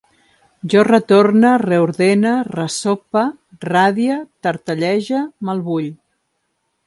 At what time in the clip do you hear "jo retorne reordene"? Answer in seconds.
0.73-2.31